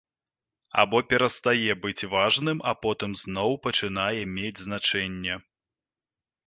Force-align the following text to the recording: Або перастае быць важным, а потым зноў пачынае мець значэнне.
Або 0.83 1.01
перастае 1.11 1.71
быць 1.83 2.09
важным, 2.15 2.65
а 2.73 2.73
потым 2.87 3.11
зноў 3.23 3.51
пачынае 3.67 4.19
мець 4.35 4.61
значэнне. 4.67 5.35